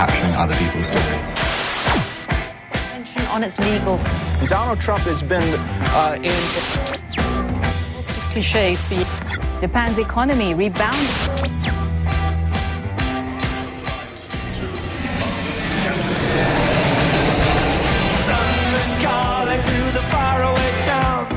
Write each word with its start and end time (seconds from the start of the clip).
capturing 0.00 0.32
other 0.32 0.56
people's 0.56 0.86
stories. 0.86 1.28
On 3.36 3.44
its 3.44 3.56
legals. 3.60 4.02
Donald 4.48 4.80
Trump 4.80 5.04
has 5.04 5.22
been 5.22 5.44
uh, 5.92 6.16
in. 6.16 6.40
Lots 6.88 8.16
of 8.16 8.24
cliches. 8.32 8.80
Japan's 9.60 9.98
economy 9.98 10.54
rebounded. 10.54 11.10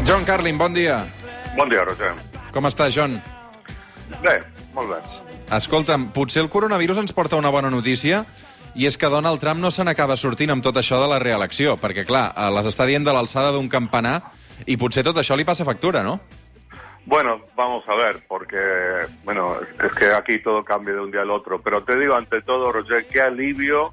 John 0.05 0.23
Carlin, 0.25 0.57
bon 0.57 0.73
dia. 0.73 1.04
Bon 1.57 1.68
dia, 1.68 1.84
Roger. 1.84 2.16
Com 2.55 2.64
està, 2.71 2.88
John? 2.95 3.20
Bé, 4.23 4.39
molt 4.71 4.88
bé. 4.88 5.04
Escolta'm, 5.52 6.07
potser 6.16 6.45
el 6.45 6.50
coronavirus 6.50 7.04
ens 7.04 7.11
porta 7.11 7.36
una 7.36 7.52
bona 7.52 7.70
notícia 7.70 8.23
i 8.76 8.86
és 8.88 8.98
que 8.98 9.09
Donald 9.09 9.40
Trump 9.40 9.59
no 9.62 9.70
se 9.72 9.84
n'acaba 9.84 10.16
sortint 10.18 10.50
amb 10.52 10.63
tot 10.63 10.77
això 10.77 11.00
de 11.02 11.08
la 11.08 11.20
reelecció, 11.20 11.76
perquè, 11.77 12.05
clar, 12.05 12.34
eh, 12.36 12.50
les 12.55 12.66
està 12.72 12.86
dient 12.90 13.04
de 13.05 13.13
l'alçada 13.13 13.52
d'un 13.52 13.70
campanar 13.70 14.22
i 14.66 14.77
potser 14.77 15.04
tot 15.04 15.18
això 15.18 15.36
li 15.38 15.46
passa 15.46 15.66
factura, 15.66 16.02
no? 16.04 16.20
Bueno, 17.05 17.41
vamos 17.55 17.84
a 17.90 17.96
ver, 17.96 18.23
porque, 18.30 18.58
bueno, 19.26 19.58
es 19.84 19.91
que 19.94 20.05
aquí 20.13 20.40
todo 20.40 20.63
cambia 20.63 20.94
de 20.94 21.02
un 21.02 21.12
día 21.12 21.22
al 21.22 21.32
otro. 21.32 21.62
Pero 21.62 21.84
te 21.84 21.98
digo, 21.99 22.16
ante 22.16 22.41
todo, 22.41 22.72
Roger, 22.72 23.05
qué 23.08 23.20
alivio 23.22 23.91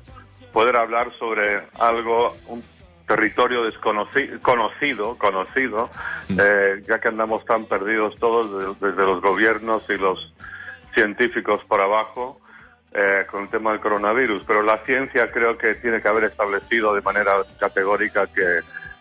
poder 0.52 0.76
hablar 0.76 1.10
sobre 1.18 1.60
algo, 1.80 2.36
un 2.46 2.62
territorio 3.08 3.64
desconocido, 3.64 4.40
conocido, 4.40 5.18
conocido, 5.18 5.90
eh, 6.38 6.84
ya 6.88 7.00
que 7.00 7.08
andamos 7.08 7.44
tan 7.44 7.64
perdidos 7.64 8.16
todos, 8.20 8.78
de- 8.78 8.88
desde 8.88 9.02
los 9.04 9.20
gobiernos 9.20 9.82
y 9.88 9.98
los 9.98 10.32
científicos 10.94 11.64
por 11.64 11.80
abajo, 11.80 12.40
eh, 12.92 13.26
con 13.30 13.44
el 13.44 13.50
tema 13.50 13.72
del 13.72 13.80
coronavirus. 13.80 14.42
Pero 14.46 14.62
la 14.62 14.78
ciencia 14.84 15.30
creo 15.30 15.56
que 15.56 15.74
tiene 15.76 16.00
que 16.00 16.08
haber 16.08 16.24
establecido 16.24 16.94
de 16.94 17.02
manera 17.02 17.34
categórica 17.58 18.26
que 18.26 18.60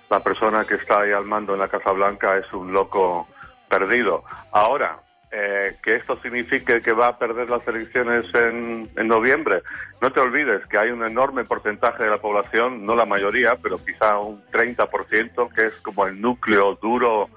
la 0.09 0.19
persona 0.21 0.65
que 0.65 0.75
está 0.75 1.01
ahí 1.01 1.11
al 1.11 1.25
mando 1.25 1.53
en 1.53 1.59
la 1.59 1.67
Casa 1.67 1.91
Blanca 1.91 2.37
es 2.37 2.51
un 2.53 2.73
loco 2.73 3.27
perdido. 3.67 4.23
Ahora, 4.51 4.99
eh, 5.31 5.77
que 5.83 5.95
esto 5.95 6.19
signifique 6.21 6.81
que 6.81 6.91
va 6.91 7.07
a 7.07 7.19
perder 7.19 7.49
las 7.49 7.67
elecciones 7.67 8.25
en, 8.33 8.89
en 8.95 9.07
noviembre. 9.07 9.61
No 10.01 10.11
te 10.11 10.19
olvides 10.19 10.65
que 10.65 10.79
hay 10.79 10.89
un 10.89 11.03
enorme 11.03 11.43
porcentaje 11.43 12.03
de 12.03 12.09
la 12.09 12.17
población, 12.17 12.83
no 12.83 12.95
la 12.95 13.05
mayoría, 13.05 13.55
pero 13.61 13.77
quizá 13.77 14.17
un 14.17 14.43
30%, 14.47 15.53
que 15.53 15.65
es 15.65 15.75
como 15.81 16.07
el 16.07 16.19
núcleo 16.19 16.79
duro 16.81 17.29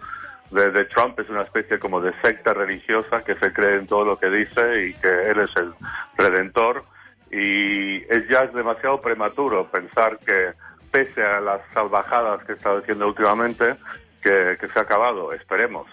de, 0.52 0.70
de 0.70 0.84
Trump, 0.86 1.18
es 1.18 1.28
una 1.28 1.42
especie 1.42 1.78
como 1.78 2.00
de 2.00 2.12
secta 2.22 2.54
religiosa 2.54 3.22
que 3.24 3.34
se 3.34 3.52
cree 3.52 3.78
en 3.78 3.86
todo 3.86 4.04
lo 4.04 4.18
que 4.18 4.28
dice 4.28 4.86
y 4.86 4.94
que 4.94 5.30
él 5.30 5.40
es 5.40 5.50
el 5.56 5.72
redentor. 6.16 6.84
Y 7.30 7.96
es 8.12 8.28
ya 8.28 8.46
demasiado 8.46 9.00
prematuro 9.00 9.66
pensar 9.70 10.18
que, 10.18 10.52
pese 10.90 11.22
a 11.22 11.40
las 11.40 11.60
salvajadas 11.72 12.44
que 12.46 12.52
está 12.52 12.78
diciendo 12.78 13.08
últimamente, 13.08 13.76
que, 14.22 14.56
que 14.60 14.68
se 14.68 14.78
ha 14.78 14.82
acabado. 14.82 15.32
Esperemos. 15.32 15.88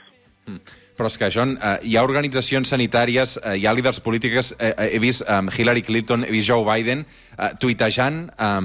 Però 0.99 1.07
és 1.07 1.15
que, 1.15 1.29
John, 1.31 1.53
eh, 1.55 1.77
hi 1.87 1.93
ha 1.95 2.01
organitzacions 2.03 2.73
sanitàries, 2.73 3.37
eh, 3.39 3.53
hi 3.55 3.67
ha 3.69 3.71
líders 3.71 4.01
polítiques, 4.03 4.51
eh, 4.59 4.73
eh, 4.73 4.89
he 4.97 4.99
vist 4.99 5.23
eh, 5.23 5.37
Hillary 5.55 5.83
Clinton, 5.87 6.25
he 6.27 6.31
vist 6.33 6.49
Joe 6.49 6.65
Biden, 6.67 7.05
eh, 7.37 7.53
tuitejant, 7.61 8.25
eh, 8.35 8.57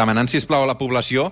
demanant, 0.00 0.26
sisplau, 0.26 0.66
a 0.66 0.70
la 0.72 0.78
població 0.80 1.28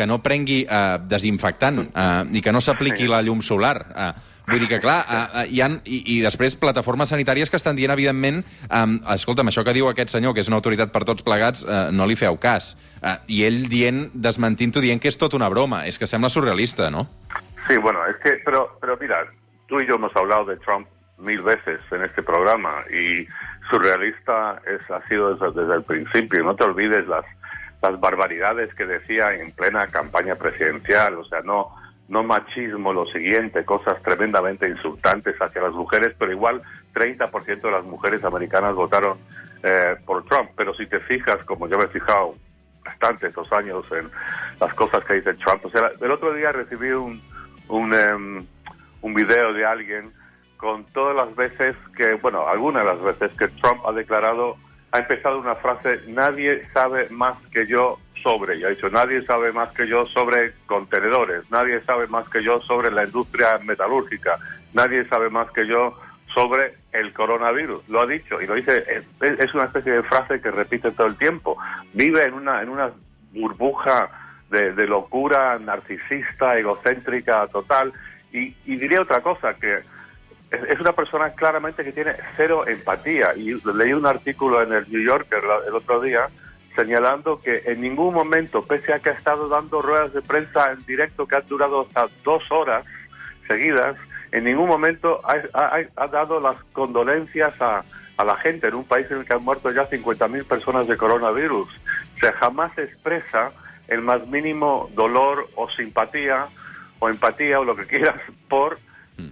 que 0.00 0.08
no 0.08 0.22
prengui 0.24 0.62
eh, 0.64 0.98
desinfectant 1.10 1.84
eh, 1.84 2.08
i 2.32 2.40
que 2.40 2.52
no 2.56 2.62
s'apliqui 2.64 3.08
la 3.10 3.20
llum 3.26 3.42
solar. 3.44 3.76
Eh, 3.92 4.12
vull 4.48 4.62
dir 4.64 4.70
que, 4.70 4.80
clar, 4.82 4.98
eh, 5.04 5.18
eh, 5.42 5.44
hi 5.52 5.60
ha, 5.60 5.68
i, 5.84 5.98
i 6.14 6.20
després 6.24 6.56
plataformes 6.60 7.12
sanitàries 7.12 7.52
que 7.52 7.60
estan 7.60 7.76
dient, 7.76 7.92
evidentment, 7.92 8.40
eh, 8.64 8.84
escolta'm, 9.14 9.52
això 9.52 9.64
que 9.66 9.76
diu 9.76 9.90
aquest 9.90 10.14
senyor, 10.16 10.32
que 10.34 10.40
és 10.40 10.48
una 10.48 10.56
autoritat 10.62 10.94
per 10.94 11.04
tots 11.08 11.26
plegats, 11.26 11.66
eh, 11.68 11.82
no 11.92 12.08
li 12.08 12.16
feu 12.16 12.40
cas. 12.40 12.72
Eh, 13.02 13.16
I 13.36 13.42
ell 13.50 13.66
dient, 13.68 14.06
desmentint-ho, 14.14 14.80
dient 14.80 15.02
que 15.02 15.12
és 15.12 15.20
tot 15.20 15.36
una 15.36 15.50
broma. 15.52 15.84
És 15.90 16.00
que 16.00 16.08
sembla 16.08 16.32
surrealista, 16.32 16.88
no? 16.90 17.06
Sí, 17.68 17.76
bueno, 17.76 18.00
es 18.08 18.16
que, 18.24 18.38
pero, 18.44 18.78
pero 18.80 18.96
mira, 19.00 19.20
tú 19.68 19.80
y 19.80 19.86
yo 19.86 20.00
hemos 20.00 20.16
hablado 20.16 20.46
de 20.46 20.56
Trump 20.64 20.88
mil 21.18 21.42
veces 21.42 21.80
en 21.92 22.02
este 22.02 22.22
programa 22.22 22.82
y 22.88 23.28
surrealista 23.70 24.60
es, 24.66 24.80
ha 24.90 25.06
sido 25.06 25.34
desde, 25.34 25.60
desde 25.60 25.74
el 25.76 25.84
principio. 25.84 26.42
No 26.42 26.56
te 26.56 26.64
olvides 26.64 27.06
las, 27.06 27.24
las 27.82 27.98
barbaridades 27.98 28.74
que 28.74 28.86
decía 28.86 29.34
en 29.34 29.52
plena 29.52 29.86
campaña 29.88 30.34
presidencial, 30.34 31.14
o 31.14 31.24
sea, 31.24 31.40
no, 31.40 31.68
no 32.08 32.22
machismo, 32.22 32.92
lo 32.92 33.06
siguiente, 33.06 33.64
cosas 33.64 34.02
tremendamente 34.02 34.68
insultantes 34.68 35.36
hacia 35.40 35.62
las 35.62 35.72
mujeres, 35.72 36.14
pero 36.18 36.32
igual 36.32 36.60
30% 36.94 37.60
de 37.60 37.70
las 37.70 37.84
mujeres 37.84 38.24
americanas 38.24 38.74
votaron 38.74 39.18
eh, 39.62 39.96
por 40.04 40.24
Trump. 40.24 40.50
Pero 40.56 40.74
si 40.74 40.86
te 40.86 41.00
fijas, 41.00 41.36
como 41.44 41.68
yo 41.68 41.78
me 41.78 41.84
he 41.84 41.88
fijado 41.88 42.34
bastante 42.84 43.28
estos 43.28 43.50
años 43.52 43.84
en 43.92 44.10
las 44.60 44.74
cosas 44.74 45.04
que 45.04 45.14
dice 45.14 45.34
Trump, 45.34 45.64
o 45.64 45.70
sea, 45.70 45.90
el 46.00 46.10
otro 46.10 46.34
día 46.34 46.50
recibí 46.52 46.90
un, 46.90 47.22
un, 47.68 47.94
em, 47.94 48.46
un 49.02 49.14
video 49.14 49.52
de 49.52 49.64
alguien 49.64 50.12
con 50.56 50.84
todas 50.86 51.16
las 51.16 51.34
veces 51.36 51.74
que, 51.96 52.14
bueno, 52.14 52.46
algunas 52.46 52.84
de 52.84 52.90
las 52.90 53.02
veces 53.02 53.30
que 53.38 53.48
Trump 53.60 53.80
ha 53.86 53.92
declarado, 53.92 54.56
ha 54.92 54.98
empezado 54.98 55.38
una 55.38 55.54
frase, 55.56 56.00
nadie 56.08 56.66
sabe 56.72 57.08
más 57.10 57.36
que 57.52 57.66
yo 57.66 57.98
sobre, 58.22 58.58
y 58.58 58.64
ha 58.64 58.68
dicho, 58.68 58.90
nadie 58.90 59.22
sabe 59.22 59.52
más 59.52 59.70
que 59.70 59.86
yo 59.86 60.06
sobre 60.06 60.52
contenedores, 60.66 61.50
nadie 61.50 61.80
sabe 61.82 62.06
más 62.08 62.28
que 62.28 62.42
yo 62.42 62.60
sobre 62.62 62.90
la 62.90 63.04
industria 63.04 63.58
metalúrgica, 63.64 64.38
nadie 64.74 65.06
sabe 65.08 65.30
más 65.30 65.50
que 65.52 65.66
yo 65.66 65.96
sobre 66.34 66.74
el 66.92 67.12
coronavirus, 67.12 67.88
lo 67.88 68.02
ha 68.02 68.06
dicho, 68.06 68.40
y 68.40 68.46
lo 68.46 68.54
dice, 68.54 68.84
es, 69.20 69.54
una 69.54 69.64
especie 69.64 69.92
de 69.92 70.02
frase 70.02 70.40
que 70.40 70.50
repite 70.50 70.90
todo 70.90 71.06
el 71.06 71.16
tiempo, 71.16 71.56
vive 71.92 72.24
en 72.24 72.34
una, 72.34 72.62
en 72.62 72.68
una 72.68 72.90
burbuja 73.32 74.10
de, 74.50 74.72
de 74.72 74.86
locura 74.86 75.58
narcisista, 75.58 76.58
egocéntrica 76.58 77.46
total, 77.48 77.92
y, 78.32 78.54
y 78.64 78.76
diría 78.76 79.02
otra 79.02 79.20
cosa, 79.22 79.54
que 79.54 79.80
es, 80.50 80.80
una 80.80 80.92
persona 80.92 81.30
claramente 81.32 81.84
que 81.84 81.92
tiene 81.92 82.14
cero 82.36 82.66
empatía. 82.66 83.34
Y 83.36 83.54
leí 83.74 83.92
un 83.92 84.06
artículo 84.06 84.62
en 84.62 84.72
el 84.72 84.90
New 84.90 85.02
Yorker 85.02 85.42
el 85.66 85.74
otro 85.74 86.00
día 86.00 86.26
señalando 86.76 87.40
que 87.40 87.62
en 87.66 87.80
ningún 87.80 88.14
momento, 88.14 88.64
pese 88.64 88.92
a 88.94 89.00
que 89.00 89.10
ha 89.10 89.12
estado 89.14 89.48
dando 89.48 89.82
ruedas 89.82 90.12
de 90.14 90.22
prensa 90.22 90.70
en 90.70 90.84
directo 90.86 91.26
que 91.26 91.36
han 91.36 91.46
durado 91.48 91.82
hasta 91.82 92.06
dos 92.24 92.50
horas 92.50 92.84
seguidas, 93.48 93.96
en 94.32 94.44
ningún 94.44 94.68
momento 94.68 95.20
ha, 95.24 95.34
ha- 95.52 95.80
ha 95.96 96.06
dado 96.06 96.38
las 96.40 96.56
condolencias 96.72 97.60
a, 97.60 97.82
a 98.16 98.24
la 98.24 98.36
gente 98.36 98.68
en 98.68 98.74
un 98.74 98.84
país 98.84 99.06
en 99.10 99.18
el 99.18 99.24
que 99.24 99.34
han 99.34 99.42
muerto 99.42 99.72
ya 99.72 99.90
50.000 99.90 100.44
personas 100.46 100.86
de 100.86 100.96
coronavirus. 100.96 101.68
O 101.68 102.18
sea, 102.20 102.32
jamás 102.34 102.76
expresa 102.78 103.50
el 103.88 104.02
más 104.02 104.24
mínimo 104.28 104.88
dolor 104.94 105.48
o 105.56 105.68
simpatía 105.70 106.46
o 107.00 107.08
empatía 107.08 107.58
o 107.58 107.64
lo 107.64 107.74
que 107.74 107.86
quieras 107.86 108.20
por 108.48 108.78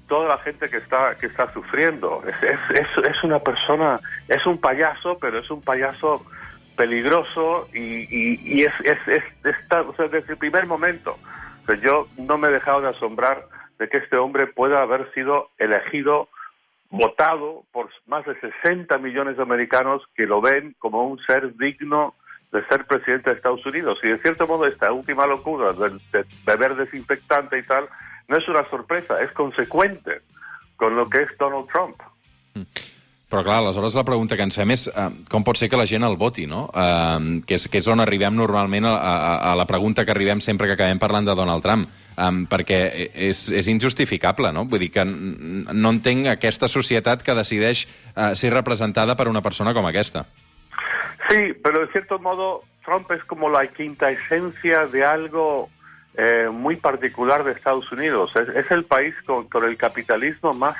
toda 0.08 0.28
la 0.28 0.38
gente 0.38 0.68
que 0.68 0.78
está 0.78 1.14
que 1.16 1.26
está 1.26 1.52
sufriendo. 1.52 2.22
Es, 2.26 2.50
es, 2.70 2.88
es, 3.10 3.24
una 3.24 3.38
persona, 3.40 4.00
es 4.28 4.44
un 4.46 4.58
payaso, 4.58 5.18
pero 5.18 5.38
es 5.38 5.50
un 5.50 5.62
payaso 5.62 6.24
peligroso 6.76 7.68
y, 7.74 7.78
y, 8.08 8.40
y 8.44 8.62
es, 8.62 8.72
es, 8.84 8.98
es- 9.08 9.44
está, 9.44 9.82
o 9.82 9.94
sea, 9.94 10.08
desde 10.08 10.32
el 10.32 10.38
primer 10.38 10.66
momento. 10.66 11.18
O 11.62 11.66
sea, 11.66 11.76
yo 11.80 12.08
no 12.16 12.38
me 12.38 12.48
he 12.48 12.52
dejado 12.52 12.80
de 12.80 12.88
asombrar 12.88 13.44
de 13.78 13.88
que 13.88 13.98
este 13.98 14.16
hombre 14.16 14.46
pueda 14.46 14.80
haber 14.82 15.12
sido 15.12 15.50
elegido, 15.58 16.28
votado 16.90 17.64
por 17.72 17.90
más 18.06 18.24
de 18.24 18.34
60 18.40 18.96
millones 18.98 19.36
de 19.36 19.42
americanos 19.42 20.02
que 20.14 20.26
lo 20.26 20.40
ven 20.40 20.74
como 20.78 21.06
un 21.06 21.18
ser 21.26 21.54
digno 21.56 22.14
de 22.50 22.64
ser 22.66 22.86
presidente 22.86 23.28
de 23.30 23.36
Estados 23.36 23.64
Unidos. 23.66 23.98
Y 24.02 24.08
de 24.08 24.18
cierto 24.20 24.46
modo 24.46 24.66
esta 24.66 24.90
última 24.90 25.26
locura 25.26 25.72
de 25.74 26.24
beber 26.46 26.76
desinfectante 26.76 27.58
y 27.58 27.62
tal 27.64 27.88
no 28.28 28.36
es 28.36 28.48
una 28.48 28.68
sorpresa, 28.70 29.20
es 29.20 29.32
consecuente 29.32 30.20
con 30.76 30.94
lo 30.96 31.08
que 31.08 31.22
es 31.22 31.28
Donald 31.38 31.68
Trump. 31.72 32.00
Però, 33.28 33.42
clar, 33.44 33.58
aleshores 33.60 33.92
la 33.92 34.06
pregunta 34.08 34.38
que 34.40 34.44
ens 34.46 34.56
fem 34.56 34.70
és 34.72 34.86
uh, 34.88 35.10
com 35.28 35.42
pot 35.44 35.58
ser 35.60 35.66
que 35.68 35.76
la 35.76 35.84
gent 35.88 36.04
el 36.06 36.14
voti, 36.16 36.46
no? 36.48 36.62
Uh, 36.72 37.42
que, 37.44 37.58
és, 37.58 37.66
que 37.68 37.82
és 37.82 37.88
on 37.92 38.00
arribem 38.00 38.32
normalment 38.38 38.86
a, 38.88 38.94
a, 38.96 39.34
a 39.50 39.52
la 39.58 39.66
pregunta 39.68 40.06
que 40.08 40.14
arribem 40.14 40.40
sempre 40.40 40.64
que 40.64 40.78
acabem 40.78 41.00
parlant 41.02 41.28
de 41.28 41.34
Donald 41.36 41.60
Trump, 41.60 41.90
um, 42.16 42.38
perquè 42.48 42.78
és, 43.28 43.42
és 43.52 43.68
injustificable, 43.68 44.48
no? 44.56 44.64
Vull 44.70 44.80
dir 44.86 44.88
que 44.94 45.04
no 45.04 45.92
entenc 45.92 46.30
aquesta 46.32 46.72
societat 46.72 47.20
que 47.26 47.36
decideix 47.36 47.84
uh, 47.84 48.32
ser 48.32 48.54
representada 48.56 49.12
per 49.18 49.28
una 49.28 49.44
persona 49.44 49.76
com 49.76 49.84
aquesta. 49.90 50.24
Sí, 51.28 51.52
pero 51.60 51.84
de 51.84 51.92
cierto 51.92 52.18
modo 52.18 52.62
Trump 52.86 53.12
es 53.12 53.22
como 53.28 53.50
la 53.52 53.66
quinta 53.66 54.08
esencia 54.10 54.86
de 54.86 55.04
algo 55.04 55.68
eh, 56.18 56.48
muy 56.50 56.74
particular 56.74 57.44
de 57.44 57.52
Estados 57.52 57.90
Unidos. 57.92 58.32
Es, 58.34 58.70
el 58.72 58.84
país 58.84 59.14
con, 59.24 59.48
con 59.48 59.64
el 59.64 59.76
capitalismo 59.76 60.52
más 60.52 60.76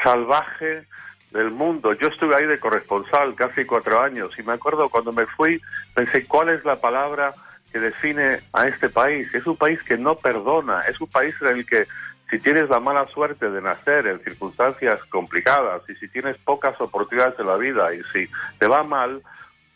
salvaje 0.00 0.86
del 1.32 1.50
mundo. 1.50 1.92
Yo 1.94 2.06
estuve 2.06 2.36
ahí 2.36 2.46
de 2.46 2.60
corresponsal 2.60 3.34
casi 3.34 3.64
cuatro 3.64 4.00
años 4.00 4.30
y 4.38 4.44
me 4.44 4.52
acuerdo 4.52 4.88
cuando 4.88 5.12
me 5.12 5.26
fui, 5.26 5.60
pensé, 5.92 6.24
¿cuál 6.24 6.50
es 6.50 6.64
la 6.64 6.76
palabra 6.76 7.34
que 7.72 7.80
define 7.80 8.42
a 8.52 8.68
este 8.68 8.88
país? 8.88 9.34
Es 9.34 9.44
un 9.44 9.56
país 9.56 9.82
que 9.82 9.98
no 9.98 10.14
perdona, 10.14 10.82
es 10.82 11.00
un 11.00 11.08
país 11.08 11.34
en 11.40 11.48
el 11.48 11.66
que 11.66 11.88
si 12.30 12.38
tienes 12.38 12.68
la 12.68 12.78
mala 12.78 13.08
suerte 13.08 13.50
de 13.50 13.60
nacer 13.60 14.06
en 14.06 14.22
circunstancias 14.22 15.04
complicadas 15.06 15.82
y 15.88 15.96
si 15.96 16.06
tienes 16.06 16.36
pocas 16.38 16.80
oportunidades 16.80 17.34
en 17.40 17.46
la 17.48 17.56
vida 17.56 17.92
y 17.92 18.02
si 18.12 18.30
te 18.60 18.68
va 18.68 18.84
mal, 18.84 19.20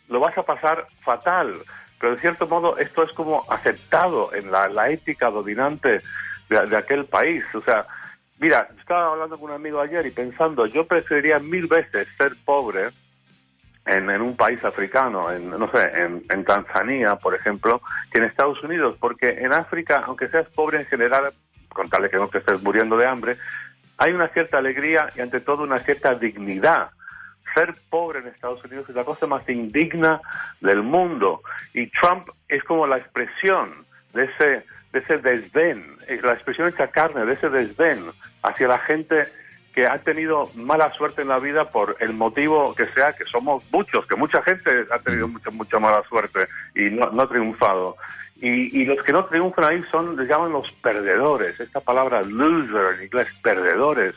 lo 0.07 0.21
vas 0.21 0.37
a 0.37 0.43
pasar 0.43 0.87
fatal. 1.03 1.53
Pero 2.05 2.17
de 2.17 2.21
cierto 2.21 2.45
modo 2.45 2.77
esto 2.77 3.01
es 3.01 3.11
como 3.13 3.51
aceptado 3.51 4.31
en 4.31 4.51
la, 4.51 4.91
ética 4.91 5.31
dominante 5.31 6.03
de, 6.47 6.67
de 6.67 6.77
aquel 6.77 7.05
país. 7.05 7.43
O 7.55 7.61
sea, 7.61 7.87
mira, 8.37 8.69
estaba 8.77 9.13
hablando 9.13 9.39
con 9.39 9.49
un 9.49 9.55
amigo 9.55 9.81
ayer 9.81 10.05
y 10.05 10.11
pensando, 10.11 10.67
yo 10.67 10.85
preferiría 10.85 11.39
mil 11.39 11.65
veces 11.65 12.07
ser 12.15 12.35
pobre 12.45 12.89
en, 13.87 14.07
en 14.11 14.21
un 14.21 14.37
país 14.37 14.63
africano, 14.63 15.31
en, 15.31 15.49
no 15.49 15.67
sé, 15.71 15.81
en, 15.95 16.23
en 16.29 16.45
Tanzania, 16.45 17.15
por 17.15 17.33
ejemplo, 17.33 17.81
que 18.11 18.19
en 18.19 18.25
Estados 18.25 18.61
Unidos, 18.61 18.97
porque 18.99 19.29
en 19.29 19.51
África, 19.51 20.03
aunque 20.05 20.27
seas 20.27 20.47
pobre 20.49 20.81
en 20.81 20.85
general, 20.85 21.33
con 21.69 21.89
tal 21.89 22.03
de 22.03 22.11
que 22.11 22.17
no 22.17 22.27
te 22.27 22.37
estés 22.37 22.61
muriendo 22.61 22.97
de 22.97 23.07
hambre, 23.07 23.37
hay 23.97 24.11
una 24.11 24.27
cierta 24.27 24.59
alegría 24.59 25.11
y 25.15 25.21
ante 25.21 25.39
todo 25.39 25.63
una 25.63 25.79
cierta 25.79 26.13
dignidad. 26.13 26.91
Ser 27.55 27.73
pobre 27.89 28.19
en 28.19 28.27
Estados 28.27 28.63
Unidos 28.63 28.87
es 28.89 28.95
la 28.95 29.03
cosa 29.03 29.25
más 29.25 29.47
indigna 29.49 30.21
del 30.61 30.83
mundo 30.83 31.41
y 31.73 31.87
Trump 31.87 32.29
es 32.49 32.63
como 32.65 32.85
la 32.85 32.97
expresión 32.97 33.85
de 34.13 34.25
ese, 34.25 34.65
de 34.93 34.99
ese 34.99 35.17
desdén, 35.17 35.97
eh, 36.07 36.19
la 36.21 36.33
expresión 36.33 36.67
hecha 36.67 36.87
carne 36.87 37.25
de 37.25 37.33
ese 37.33 37.49
desdén 37.49 38.11
hacia 38.43 38.67
la 38.67 38.79
gente 38.79 39.27
que 39.75 39.85
ha 39.85 39.97
tenido 39.99 40.49
mala 40.55 40.91
suerte 40.93 41.21
en 41.21 41.27
la 41.27 41.37
vida 41.37 41.69
por 41.69 41.97
el 41.99 42.13
motivo 42.13 42.73
que 42.75 42.87
sea, 42.87 43.11
que 43.11 43.25
somos 43.25 43.61
muchos, 43.71 44.07
que 44.07 44.15
mucha 44.15 44.41
gente 44.41 44.85
ha 44.89 44.99
tenido 44.99 45.27
mucha, 45.27 45.49
mucha 45.49 45.79
mala 45.79 46.01
suerte 46.07 46.47
y 46.73 46.89
no, 46.89 47.21
ha 47.21 47.27
triunfado. 47.27 47.97
Y, 48.37 48.81
y 48.81 48.85
los 48.85 49.03
que 49.03 49.11
no 49.11 49.25
triunfan 49.25 49.65
ahí 49.65 49.83
son, 49.91 50.15
les 50.15 50.29
llaman 50.29 50.53
los 50.53 50.71
perdedores, 50.81 51.59
esta 51.59 51.81
palabra 51.81 52.21
loser 52.21 52.95
en 52.95 53.03
inglés, 53.03 53.27
perdedores. 53.43 54.15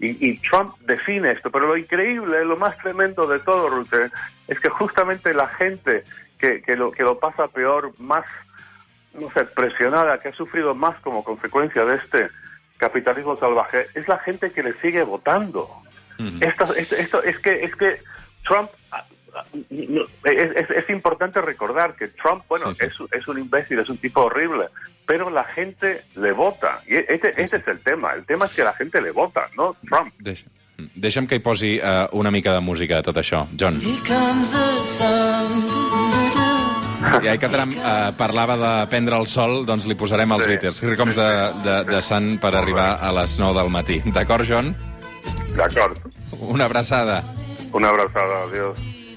Y, 0.00 0.30
y 0.30 0.38
Trump 0.38 0.76
define 0.80 1.30
esto, 1.30 1.50
pero 1.50 1.68
lo 1.68 1.76
increíble, 1.76 2.44
lo 2.44 2.56
más 2.56 2.76
tremendo 2.78 3.26
de 3.26 3.38
todo, 3.38 3.68
Ruth, 3.68 4.10
es 4.48 4.60
que 4.60 4.68
justamente 4.68 5.32
la 5.32 5.48
gente 5.48 6.04
que, 6.38 6.62
que, 6.62 6.76
lo, 6.76 6.90
que 6.90 7.04
lo 7.04 7.18
pasa 7.18 7.48
peor, 7.48 7.92
más, 7.98 8.24
no 9.14 9.30
sé, 9.32 9.44
presionada, 9.44 10.20
que 10.20 10.28
ha 10.28 10.34
sufrido 10.34 10.74
más 10.74 10.98
como 11.00 11.24
consecuencia 11.24 11.84
de 11.84 11.96
este 11.96 12.30
capitalismo 12.76 13.38
salvaje, 13.38 13.86
es 13.94 14.06
la 14.08 14.18
gente 14.18 14.50
que 14.50 14.62
le 14.62 14.74
sigue 14.80 15.02
votando. 15.02 15.68
esto, 16.40 16.74
esto, 16.74 16.96
esto, 16.96 17.22
es 17.22 17.38
que 17.38 17.64
es 17.64 17.74
que 17.76 18.00
Trump 18.44 18.70
no, 19.70 20.02
es, 20.24 20.50
es, 20.56 20.70
es, 20.70 20.90
importante 20.90 21.40
recordar 21.40 21.94
que 21.96 22.08
Trump, 22.08 22.44
bueno, 22.48 22.74
sí, 22.74 22.84
sí. 22.86 23.04
Es, 23.10 23.20
es, 23.20 23.28
un 23.28 23.38
imbécil, 23.38 23.78
es 23.78 23.88
un 23.88 23.98
tipo 23.98 24.22
horrible, 24.22 24.66
pero 25.06 25.30
la 25.30 25.44
gente 25.44 26.02
le 26.16 26.32
vota. 26.32 26.82
Y 26.86 26.96
este, 26.96 27.34
sí, 27.34 27.42
este 27.42 27.56
es 27.58 27.68
el 27.68 27.80
tema. 27.80 28.12
El 28.14 28.24
tema 28.24 28.46
es 28.46 28.54
que 28.54 28.64
la 28.64 28.72
gente 28.72 29.00
le 29.00 29.10
vota, 29.10 29.48
no 29.56 29.76
Trump. 29.88 30.14
Deixa, 30.18 30.46
deixa'm 30.78 31.28
que 31.30 31.38
hi 31.38 31.42
posi 31.44 31.76
uh, 31.78 32.08
una 32.12 32.30
mica 32.30 32.54
de 32.54 32.60
música 32.60 32.98
a 32.98 33.06
tot 33.06 33.18
això. 33.20 33.46
John. 33.58 33.80
Ja 37.22 37.36
que 37.38 37.48
Trump 37.52 37.76
eh, 37.76 38.10
parlava 38.16 38.56
de 38.56 38.72
prendre 38.88 39.18
el 39.20 39.28
sol, 39.28 39.62
doncs 39.68 39.84
li 39.86 39.94
posarem 39.94 40.32
els 40.34 40.46
sí. 40.46 40.50
Beatles, 40.54 40.80
Here 40.82 40.96
Comes 40.96 41.18
de, 41.18 41.28
de, 41.66 41.76
de 41.90 42.00
Sun 42.02 42.38
per 42.42 42.54
arribar 42.56 42.94
a 42.96 43.12
les 43.20 43.36
9 43.38 43.60
del 43.60 43.70
matí. 43.70 44.00
D'acord, 44.08 44.48
John? 44.48 44.72
D'acord. 45.54 46.00
Una 46.40 46.64
abraçada. 46.64 47.22
Una 47.72 47.92
abraçada, 47.92 48.44
adiós. 48.48 48.93